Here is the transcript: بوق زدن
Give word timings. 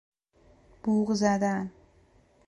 بوق 0.83 1.13
زدن 1.13 1.71